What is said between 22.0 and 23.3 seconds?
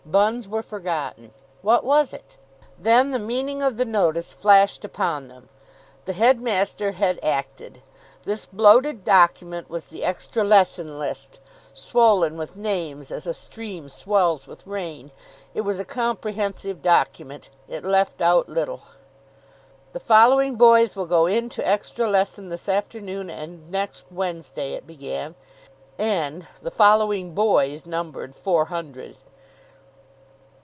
lesson this afternoon